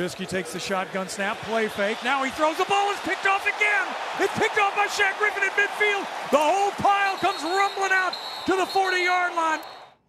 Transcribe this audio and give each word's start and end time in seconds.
Trubisky 0.00 0.26
takes 0.26 0.54
the 0.54 0.58
shotgun 0.58 1.10
snap, 1.10 1.36
play 1.40 1.68
fake. 1.68 1.98
Now 2.02 2.24
he 2.24 2.30
throws 2.30 2.56
the 2.56 2.64
ball. 2.64 2.90
It's 2.90 3.00
picked 3.00 3.26
off 3.26 3.42
again. 3.42 3.86
It's 4.18 4.32
picked 4.38 4.58
off 4.58 4.74
by 4.74 4.86
Shaq 4.86 5.18
Griffin 5.18 5.42
in 5.42 5.50
midfield. 5.50 6.06
The 6.30 6.38
whole 6.38 6.70
pile 6.70 7.18
comes 7.18 7.42
rumbling 7.42 7.92
out 7.92 8.14
to 8.46 8.52
the 8.52 8.64
40-yard 8.64 9.34
line. 9.34 9.60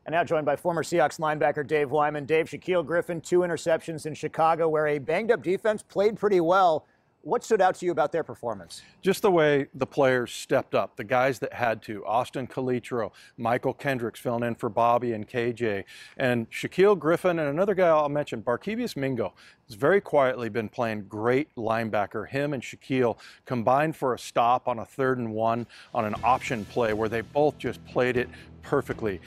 And 0.06 0.14
now 0.14 0.24
joined 0.24 0.46
by 0.46 0.56
former 0.56 0.82
Seahawks 0.82 1.20
linebacker 1.20 1.68
Dave 1.68 1.92
Wyman. 1.92 2.24
Dave, 2.24 2.46
Shaquill 2.46 2.86
Griffin, 2.86 3.20
two 3.20 3.40
interceptions 3.40 4.06
in 4.06 4.14
Chicago, 4.14 4.70
where 4.70 4.88
a 4.88 4.98
banged-up 4.98 5.44
defense 5.44 5.84
played 5.84 6.18
pretty 6.18 6.40
well. 6.40 6.86
What 7.24 7.44
stood 7.44 7.62
out 7.62 7.76
to 7.76 7.86
you 7.86 7.92
about 7.92 8.12
their 8.12 8.24
performance? 8.24 8.82
Just 9.04 9.22
the 9.22 9.30
way 9.30 9.68
the 9.76 9.86
players 9.86 10.32
stepped 10.32 10.74
up, 10.74 10.96
the 10.96 11.04
guys 11.04 11.38
that 11.40 11.54
had 11.54 11.84
to. 11.84 12.04
Austin 12.04 12.48
Calitro, 12.48 13.12
Mychal 13.40 13.78
Kendricks 13.78 14.20
filling 14.20 14.42
in 14.42 14.56
for 14.56 14.70
Bobby 14.70 15.14
and 15.14 15.28
KJ, 15.28 15.84
and 16.18 16.50
Shaquill 16.50 16.98
Griffin, 16.98 17.38
and 17.38 17.48
another 17.48 17.76
guy 17.76 17.90
I'll 17.90 18.10
mention, 18.10 18.42
Barkevious 18.42 18.98
Mingo, 18.98 19.34
has 19.68 19.76
very 19.76 20.02
quietly 20.02 20.50
been 20.50 20.68
playing 20.68 21.04
great 21.04 21.56
linebacker. 21.56 22.28
Him 22.28 22.54
and 22.54 22.64
Shaquill 22.64 23.20
combined 23.46 23.96
for 23.96 24.16
a 24.16 24.20
stop 24.20 24.68
on 24.68 24.80
a 24.80 24.86
third 24.86 25.20
and 25.20 25.32
one 25.32 25.68
on 25.94 26.06
an 26.06 26.16
option 26.24 26.66
play 26.66 26.94
where 26.94 27.08
they 27.08 27.22
both 27.22 27.56
just 27.60 27.86
played 27.86 28.18
it 28.18 28.30
perfectly. 28.64 29.22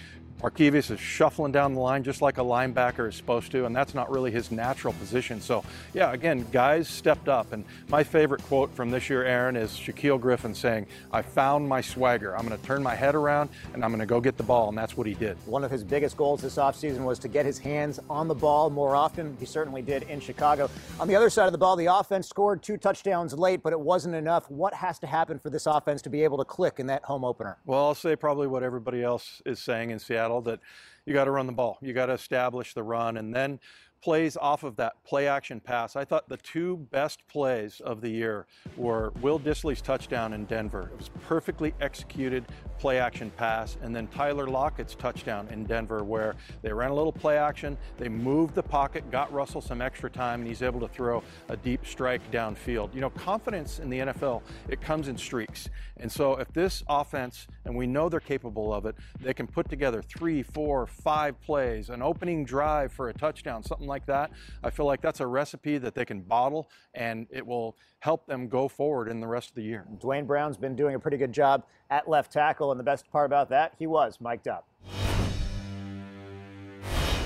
Barkevious 0.44 0.90
is 0.90 1.00
shuffling 1.00 1.52
down 1.52 1.72
the 1.72 1.80
line 1.80 2.04
just 2.04 2.20
like 2.20 2.36
a 2.36 2.42
linebacker 2.42 3.08
is 3.08 3.14
supposed 3.14 3.50
to, 3.52 3.64
and 3.64 3.74
that's 3.74 3.94
not 3.94 4.10
really 4.10 4.30
his 4.30 4.50
natural 4.50 4.92
position. 4.92 5.40
So, 5.40 5.64
yeah, 5.94 6.12
again, 6.12 6.44
guys 6.52 6.86
stepped 6.86 7.30
up. 7.30 7.54
And 7.54 7.64
my 7.88 8.04
favorite 8.04 8.42
quote 8.42 8.70
from 8.74 8.90
this 8.90 9.08
year, 9.08 9.24
Aaron, 9.24 9.56
is 9.56 9.70
Shaquill 9.70 10.20
Griffin 10.20 10.54
saying, 10.54 10.86
I 11.10 11.22
found 11.22 11.66
my 11.66 11.80
swagger. 11.80 12.36
I'm 12.36 12.46
going 12.46 12.60
to 12.60 12.66
turn 12.66 12.82
my 12.82 12.94
head 12.94 13.14
around 13.14 13.48
and 13.72 13.82
I'm 13.82 13.90
going 13.90 14.00
to 14.00 14.06
go 14.06 14.20
get 14.20 14.36
the 14.36 14.42
ball. 14.42 14.68
And 14.68 14.76
that's 14.76 14.98
what 14.98 15.06
he 15.06 15.14
did. 15.14 15.38
One 15.46 15.64
of 15.64 15.70
his 15.70 15.82
biggest 15.82 16.18
goals 16.18 16.42
this 16.42 16.56
offseason 16.56 17.06
was 17.06 17.18
to 17.20 17.28
get 17.28 17.46
his 17.46 17.58
hands 17.58 17.98
on 18.10 18.28
the 18.28 18.34
ball 18.34 18.68
more 18.68 18.94
often. 18.94 19.34
He 19.40 19.46
certainly 19.46 19.80
did 19.80 20.02
in 20.02 20.20
Chicago. 20.20 20.68
On 21.00 21.08
the 21.08 21.16
other 21.16 21.30
side 21.30 21.46
of 21.46 21.52
the 21.52 21.58
ball, 21.58 21.74
the 21.74 21.86
offense 21.86 22.28
scored 22.28 22.62
two 22.62 22.76
touchdowns 22.76 23.32
late, 23.32 23.62
but 23.62 23.72
it 23.72 23.80
wasn't 23.80 24.14
enough. 24.14 24.50
What 24.50 24.74
has 24.74 24.98
to 24.98 25.06
happen 25.06 25.38
for 25.38 25.48
this 25.48 25.64
offense 25.64 26.02
to 26.02 26.10
be 26.10 26.22
able 26.22 26.36
to 26.36 26.44
click 26.44 26.80
in 26.80 26.86
that 26.88 27.02
home 27.04 27.24
opener? 27.24 27.56
Well, 27.64 27.86
I'll 27.86 27.94
say 27.94 28.14
probably 28.14 28.46
what 28.46 28.62
everybody 28.62 29.02
else 29.02 29.40
is 29.46 29.58
saying 29.58 29.88
in 29.88 29.98
Seattle 29.98 30.33
that 30.42 30.60
you 31.06 31.12
got 31.12 31.24
to 31.24 31.30
run 31.30 31.46
the 31.46 31.52
ball. 31.52 31.78
You 31.80 31.92
got 31.92 32.06
to 32.06 32.12
establish 32.12 32.74
the 32.74 32.82
run 32.82 33.16
and 33.16 33.34
then 33.34 33.60
plays 34.02 34.36
off 34.36 34.64
of 34.64 34.76
that 34.76 35.02
play 35.02 35.26
action 35.26 35.60
pass. 35.60 35.96
I 35.96 36.04
thought 36.04 36.28
the 36.28 36.36
two 36.36 36.76
best 36.90 37.26
plays 37.26 37.80
of 37.80 38.02
the 38.02 38.10
year 38.10 38.46
were 38.76 39.12
Will 39.22 39.40
Dissly's 39.40 39.80
touchdown 39.80 40.34
in 40.34 40.44
Denver. 40.44 40.90
It 40.92 40.98
was 40.98 41.08
perfectly 41.26 41.74
executed 41.80 42.44
play 42.78 42.98
action 42.98 43.30
pass, 43.36 43.76
and 43.82 43.94
then 43.94 44.06
Tyler 44.08 44.46
Lockett's 44.46 44.94
touchdown 44.94 45.48
in 45.50 45.64
Denver, 45.64 46.04
where 46.04 46.34
they 46.62 46.72
ran 46.72 46.90
a 46.90 46.94
little 46.94 47.12
play 47.12 47.36
action, 47.38 47.76
they 47.98 48.08
moved 48.08 48.54
the 48.54 48.62
pocket, 48.62 49.10
got 49.10 49.32
Russell 49.32 49.60
some 49.60 49.80
extra 49.80 50.10
time, 50.10 50.40
and 50.40 50.48
he's 50.48 50.62
able 50.62 50.80
to 50.80 50.88
throw 50.88 51.22
a 51.48 51.56
deep 51.56 51.86
strike 51.86 52.22
downfield. 52.30 52.94
You 52.94 53.00
know, 53.00 53.10
confidence 53.10 53.78
in 53.78 53.90
the 53.90 53.98
NFL, 54.00 54.42
it 54.68 54.80
comes 54.80 55.08
in 55.08 55.16
streaks. 55.16 55.68
And 55.96 56.10
so 56.10 56.34
if 56.36 56.52
this 56.52 56.82
offense, 56.88 57.46
and 57.64 57.76
we 57.76 57.86
know 57.86 58.08
they're 58.08 58.20
capable 58.20 58.72
of 58.72 58.86
it, 58.86 58.96
they 59.20 59.34
can 59.34 59.46
put 59.46 59.68
together 59.68 60.02
three, 60.02 60.42
four, 60.42 60.86
five 60.86 61.40
plays, 61.40 61.90
an 61.90 62.02
opening 62.02 62.44
drive 62.44 62.92
for 62.92 63.08
a 63.08 63.14
touchdown, 63.14 63.62
something 63.62 63.86
like 63.86 64.06
that. 64.06 64.30
I 64.62 64.70
feel 64.70 64.86
like 64.86 65.00
that's 65.00 65.20
a 65.20 65.26
recipe 65.26 65.78
that 65.78 65.94
they 65.94 66.04
can 66.04 66.20
bottle, 66.20 66.68
and 66.94 67.26
it 67.30 67.46
will 67.46 67.76
help 68.00 68.26
them 68.26 68.48
go 68.48 68.68
forward 68.68 69.08
in 69.08 69.20
the 69.20 69.26
rest 69.26 69.48
of 69.48 69.54
the 69.54 69.62
year. 69.62 69.86
Duane 69.98 70.26
Brown's 70.26 70.58
been 70.58 70.76
doing 70.76 70.94
a 70.94 70.98
pretty 70.98 71.16
good 71.16 71.32
job 71.32 71.64
at 71.94 72.08
left 72.08 72.32
tackle, 72.32 72.72
and 72.72 72.80
the 72.80 72.84
best 72.84 73.08
part 73.12 73.26
about 73.26 73.48
that, 73.50 73.72
he 73.78 73.86
was 73.86 74.18
mic'd 74.20 74.48
up. 74.48 74.66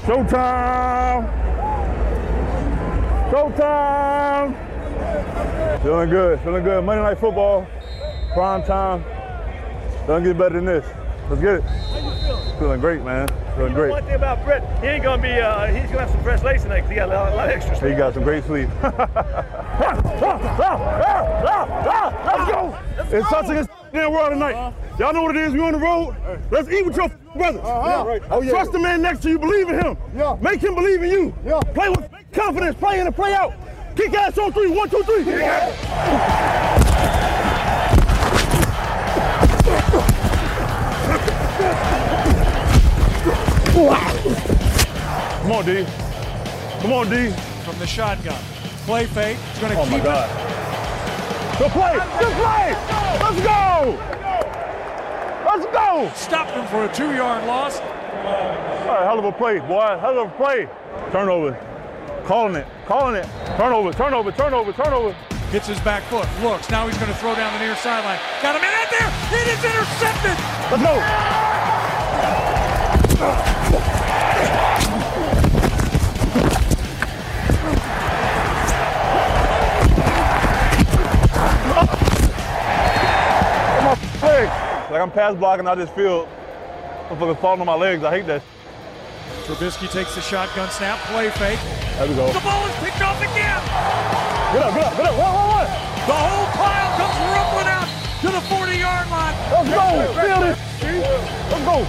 Showtime! 0.02 1.24
Showtime! 3.30 4.52
Feeling 5.82 6.10
good, 6.10 6.40
feeling 6.40 6.64
good. 6.64 6.84
Monday 6.84 7.02
Night 7.02 7.18
Football, 7.18 7.66
prime 8.34 8.62
time. 8.62 9.02
Don't 10.06 10.22
get 10.22 10.36
better 10.36 10.56
than 10.56 10.66
this. 10.66 10.86
Let's 11.30 11.40
get 11.40 11.54
it. 11.54 11.64
Feeling 12.58 12.80
great, 12.80 13.02
man. 13.02 13.28
Feeling 13.56 13.72
great. 13.72 13.90
One 13.90 14.04
thing 14.04 14.16
about 14.16 14.44
Brett, 14.44 14.62
he 14.82 14.88
ain't 14.88 15.02
gonna 15.02 15.22
be. 15.22 15.30
Uh, 15.30 15.66
he's 15.66 15.88
gonna 15.90 16.00
have 16.00 16.10
some 16.10 16.22
fresh 16.22 16.42
lace 16.42 16.62
tonight 16.62 16.82
because 16.82 16.90
he 16.90 16.96
got 16.96 17.08
a 17.08 17.12
lot, 17.12 17.32
a 17.32 17.36
lot 17.36 17.48
of 17.48 17.54
extra. 17.54 17.76
Sleep. 17.76 17.92
He 17.92 17.96
got 17.96 18.12
some 18.12 18.22
great 18.22 18.44
sleep. 18.44 18.68
Let's 18.82 18.92
go! 22.50 22.78
It's 23.10 23.28
such 23.30 23.48
a 23.48 23.77
damn 23.92 24.12
world 24.12 24.30
tonight. 24.30 24.74
Y'all 24.98 25.12
know 25.12 25.22
what 25.22 25.36
it 25.36 25.42
is. 25.42 25.52
We 25.52 25.60
on 25.60 25.72
the 25.72 25.78
road. 25.78 26.16
Let's 26.50 26.68
eat 26.68 26.84
with 26.84 26.96
your 26.96 27.08
brothers. 27.34 27.60
Uh-huh. 27.60 28.18
Oh, 28.30 28.42
yeah. 28.42 28.50
Trust 28.50 28.72
the 28.72 28.78
man 28.78 29.02
next 29.02 29.22
to 29.22 29.30
you. 29.30 29.38
Believe 29.38 29.68
in 29.68 29.80
him. 29.80 29.96
Yeah. 30.14 30.36
Make 30.40 30.60
him 30.60 30.74
believe 30.74 31.02
in 31.02 31.10
you. 31.10 31.34
Yeah. 31.44 31.60
Play 31.60 31.88
with 31.90 32.08
confidence. 32.32 32.76
Play 32.78 33.00
in 33.00 33.06
and 33.06 33.14
play 33.14 33.34
out. 33.34 33.54
Kick 33.96 34.14
ass 34.14 34.38
on 34.38 34.52
three. 34.52 34.70
One, 34.70 34.88
two, 34.90 35.02
three. 35.02 35.24
Come 45.42 45.52
on, 45.52 45.64
D. 45.64 45.86
Come 46.80 46.92
on, 46.92 47.08
D. 47.08 47.30
From 47.64 47.78
the 47.78 47.86
shotgun. 47.86 48.40
Play 48.84 49.06
fake. 49.06 49.38
He's 49.38 49.60
going 49.60 49.72
to 49.72 49.78
Oh 49.80 49.84
keep 49.84 50.04
my 50.04 50.57
Good 51.58 51.72
play. 51.72 51.94
Good 52.20 52.34
play. 52.38 52.72
Let's 53.18 53.40
go. 53.42 53.98
Let's 55.44 55.66
go. 55.66 56.10
Stopped 56.14 56.52
him 56.52 56.66
for 56.68 56.84
a 56.84 56.94
two-yard 56.94 57.44
loss. 57.46 57.80
Right, 57.80 59.02
hell 59.02 59.18
of 59.18 59.24
a 59.24 59.32
play, 59.32 59.58
boy. 59.58 59.98
Hell 60.00 60.20
of 60.20 60.28
a 60.28 60.36
play. 60.36 60.68
Turnover. 61.10 61.58
Calling 62.26 62.54
it. 62.54 62.66
Calling 62.86 63.16
it. 63.16 63.26
Turnover. 63.56 63.92
Turnover. 63.92 64.30
Turnover. 64.30 64.72
Turnover. 64.72 65.16
Gets 65.50 65.66
his 65.66 65.80
back 65.80 66.04
foot. 66.04 66.28
Looks. 66.42 66.70
Now 66.70 66.86
he's 66.86 66.96
going 66.98 67.10
to 67.10 67.18
throw 67.18 67.34
down 67.34 67.52
the 67.54 67.58
near 67.66 67.74
sideline. 67.76 68.20
Got 68.40 68.54
him 68.54 68.62
in 68.62 68.70
right 68.70 68.90
there. 68.90 69.10
It 69.40 69.48
is 69.48 69.64
intercepted. 69.64 70.38
Let's 70.70 70.82
go. 73.72 73.77
Like 84.90 85.02
I'm 85.02 85.10
pass 85.10 85.36
blocking 85.36 85.68
out 85.68 85.76
this 85.76 85.90
field. 85.90 86.26
Motherfuckers 87.08 87.40
falling 87.40 87.60
on 87.60 87.66
my 87.66 87.74
legs. 87.74 88.02
I 88.04 88.10
hate 88.10 88.26
that. 88.26 88.42
Trubisky 89.44 89.84
takes 89.92 90.14
the 90.14 90.22
shotgun 90.22 90.70
snap. 90.70 90.98
Play 91.12 91.28
fake. 91.36 91.60
There 92.00 92.08
we 92.08 92.14
go. 92.16 92.32
The 92.32 92.40
ball 92.40 92.64
is 92.64 92.74
picked 92.80 93.02
off 93.04 93.20
again. 93.20 93.60
Get 94.56 94.64
up, 94.64 94.72
get 94.72 94.84
up, 94.88 94.96
get 94.96 95.06
up. 95.12 95.16
One, 95.20 95.28
one, 95.28 95.48
one. 95.60 95.68
The 96.08 96.16
whole 96.16 96.48
pile 96.56 96.88
comes 96.96 97.20
rumbling 97.36 97.68
out 97.68 97.88
to 98.24 98.28
the 98.32 98.40
40-yard 98.48 99.12
line. 99.12 99.36
Let's 99.52 99.68
go. 99.76 100.08
Feel 100.24 100.40
this. 100.40 100.56
Let's 101.52 101.64
go. 101.68 101.84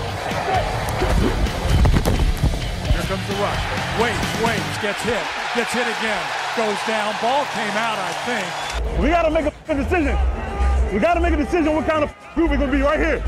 Here 2.92 3.08
comes 3.08 3.26
the 3.32 3.36
rush. 3.40 3.64
Waits, 3.96 4.28
waits, 4.44 4.76
gets 4.84 5.02
hit, 5.04 5.24
gets 5.56 5.72
hit 5.72 5.88
again, 5.88 6.24
goes 6.56 6.80
down. 6.88 7.16
Ball 7.22 7.44
came 7.56 7.76
out, 7.80 7.96
I 8.00 8.12
think. 8.28 9.00
We 9.00 9.08
gotta 9.08 9.32
make 9.32 9.46
a 9.48 9.76
decision. 9.76 10.16
We 10.92 10.98
gotta 10.98 11.20
make 11.20 11.34
a 11.34 11.38
decision 11.38 11.76
what 11.76 11.86
kind 11.86 12.04
of 12.04 12.12
group 12.34 12.50
we're 12.50 12.58
gonna 12.58 12.72
be 12.72 12.82
right 12.82 13.00
here. 13.00 13.20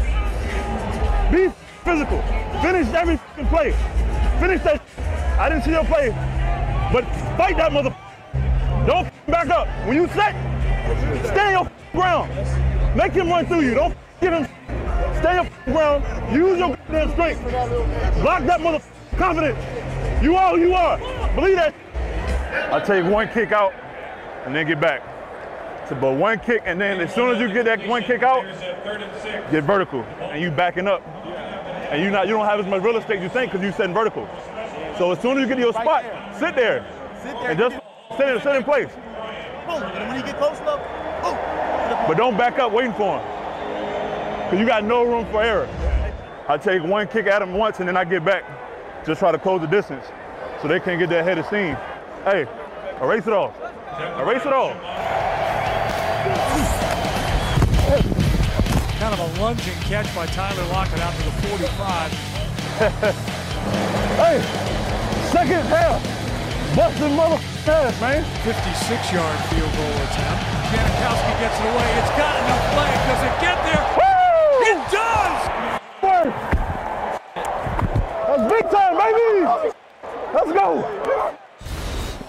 Be 1.31 1.53
physical. 1.83 2.19
Finish 2.61 2.87
every 2.93 3.17
play. 3.49 3.71
Finish 4.39 4.63
that. 4.63 4.81
I 5.39 5.47
didn't 5.47 5.63
see 5.63 5.71
your 5.71 5.85
play, 5.85 6.09
but 6.91 7.05
fight 7.37 7.57
that 7.57 7.71
mother. 7.71 7.95
Don't 8.87 9.07
back 9.27 9.49
up. 9.49 9.67
When 9.85 9.95
you 9.95 10.07
set, 10.07 10.33
stay 11.27 11.53
on 11.53 11.69
ground. 11.91 12.31
Make 12.95 13.13
him 13.13 13.29
run 13.29 13.45
through 13.45 13.61
you. 13.61 13.75
Don't 13.75 13.95
give 14.19 14.33
him. 14.33 14.47
Stay 15.19 15.37
on 15.37 15.47
ground. 15.65 16.03
Use 16.35 16.57
your 16.57 16.75
goddamn 16.75 17.11
strength. 17.11 17.41
Block 18.21 18.43
that 18.45 18.59
mother 18.59 18.81
confident. 19.17 19.55
You 20.23 20.35
are 20.35 20.55
who 20.55 20.61
you 20.61 20.73
are. 20.73 20.97
Believe 21.35 21.57
that. 21.57 21.75
I 22.73 22.79
take 22.79 23.05
one 23.05 23.27
kick 23.29 23.51
out 23.51 23.73
and 24.45 24.55
then 24.55 24.65
get 24.67 24.81
back. 24.81 25.03
But 25.99 26.13
one 26.13 26.39
kick, 26.39 26.63
and 26.65 26.79
then 26.79 27.01
as 27.01 27.13
soon 27.13 27.35
as 27.35 27.39
you 27.41 27.51
get 27.53 27.65
that 27.65 27.85
one 27.87 28.01
kick 28.03 28.23
out, 28.23 28.43
get 29.51 29.65
vertical, 29.65 30.01
and 30.19 30.41
you 30.41 30.49
backing 30.49 30.87
up, 30.87 31.05
and 31.91 32.01
you 32.01 32.09
not 32.09 32.27
you 32.27 32.33
don't 32.33 32.45
have 32.45 32.59
as 32.59 32.65
much 32.65 32.81
real 32.81 32.95
estate 32.95 33.17
as 33.17 33.23
you 33.23 33.29
think 33.29 33.51
because 33.51 33.65
you 33.65 33.73
setting 33.73 33.93
vertical. 33.93 34.27
So 34.97 35.11
as 35.11 35.19
soon 35.19 35.37
as 35.37 35.41
you 35.41 35.47
get 35.47 35.55
to 35.55 35.61
your 35.61 35.73
spot, 35.73 36.05
sit 36.39 36.55
there, 36.55 36.85
and 37.45 37.59
just 37.59 37.75
sit 38.17 38.29
in, 38.29 38.41
sit 38.41 38.55
in 38.55 38.63
place. 38.63 38.89
Boom. 39.67 39.83
And 39.83 40.07
when 40.07 40.17
you 40.17 40.25
get 40.25 40.37
close 40.37 40.57
enough, 40.59 40.79
boom. 41.21 41.35
But 42.07 42.15
don't 42.17 42.37
back 42.37 42.57
up 42.57 42.71
waiting 42.71 42.93
for 42.93 43.19
him, 43.19 44.45
because 44.45 44.59
you 44.59 44.65
got 44.65 44.83
no 44.85 45.03
room 45.03 45.25
for 45.29 45.43
error. 45.43 45.67
I 46.47 46.57
take 46.57 46.83
one 46.83 47.07
kick 47.09 47.27
at 47.27 47.41
him 47.41 47.53
once, 47.53 47.79
and 47.79 47.87
then 47.87 47.97
I 47.97 48.05
get 48.05 48.23
back, 48.23 48.43
just 49.05 49.19
try 49.19 49.31
to 49.31 49.37
close 49.37 49.61
the 49.61 49.67
distance, 49.67 50.05
so 50.61 50.67
they 50.67 50.79
can't 50.79 50.99
get 50.99 51.09
that 51.09 51.25
head 51.25 51.37
of 51.37 51.45
steam. 51.45 51.75
Hey, 52.23 52.47
erase 53.01 53.27
it 53.27 53.33
all, 53.33 53.53
Erase 54.19 54.45
it 54.45 54.53
off. 54.53 54.75
Kind 58.99 59.13
of 59.13 59.19
a 59.19 59.41
lunging 59.41 59.79
catch 59.81 60.13
by 60.15 60.25
Tyler 60.27 60.65
Lockett 60.67 60.99
out 60.99 61.13
to 61.15 61.23
the 61.23 61.31
45. 61.47 62.11
Hey, 64.17 64.41
second 65.31 65.63
half. 65.67 66.01
busting 66.75 67.15
mother 67.15 67.39
ass, 67.67 68.01
man. 68.01 68.23
56-yard 68.43 69.39
field 69.49 69.71
goal 69.75 69.95
attempt. 70.03 70.43
Janikowski 70.71 71.33
gets 71.39 71.57
it 71.59 71.65
away. 71.71 71.89
It's 71.99 72.13
got 72.19 72.35
enough 72.43 72.65
play. 72.73 72.91
Does 73.07 73.23
it 73.27 73.35
get 73.41 73.57
there? 73.65 73.83
Woo! 73.97 74.67
It 74.71 74.79
does! 74.91 75.41
That's 78.27 78.45
big 78.51 78.65
time, 78.71 78.93
baby. 78.97 79.35
Let's 80.33 80.51
go. 80.51 81.40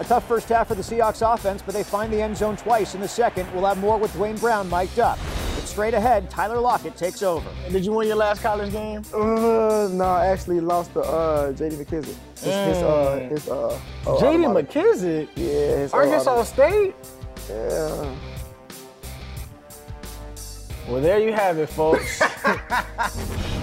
A 0.00 0.04
tough 0.04 0.26
first 0.26 0.48
half 0.48 0.68
for 0.68 0.74
the 0.74 0.82
Seahawks 0.82 1.22
offense, 1.34 1.62
but 1.62 1.74
they 1.74 1.82
find 1.84 2.12
the 2.12 2.20
end 2.20 2.36
zone 2.36 2.56
twice 2.56 2.94
in 2.94 3.00
the 3.00 3.08
second. 3.08 3.52
We'll 3.54 3.66
have 3.66 3.78
more 3.78 3.98
with 3.98 4.12
Duane 4.14 4.36
Brown 4.36 4.68
mic'd 4.68 4.98
up. 4.98 5.18
But 5.54 5.64
straight 5.64 5.94
ahead, 5.94 6.28
Tyler 6.30 6.58
Lockett 6.58 6.96
takes 6.96 7.22
over. 7.22 7.48
Did 7.70 7.84
you 7.84 7.92
win 7.92 8.08
your 8.08 8.16
last 8.16 8.42
college 8.42 8.72
game? 8.72 9.02
Uh, 9.14 9.88
no, 9.92 10.04
I 10.04 10.26
actually 10.26 10.60
lost 10.60 10.92
to 10.94 11.00
uh, 11.00 11.52
J.D. 11.52 11.76
McKissick. 11.76 12.16
His, 12.36 12.44
his, 12.44 12.82
uh, 12.82 13.28
his, 13.30 13.48
uh, 13.48 13.78
uh, 14.06 14.20
J.D. 14.20 14.44
McKissick? 14.44 15.28
Yeah, 15.36 15.44
his 15.78 15.92
uh, 15.94 15.96
Arkansas 15.98 16.30
automatic- 16.40 16.94
State? 16.96 17.50
Yeah. 17.50 18.14
Well, 20.88 21.00
there 21.00 21.20
you 21.20 21.32
have 21.32 21.58
it, 21.58 21.68
folks. 21.68 22.20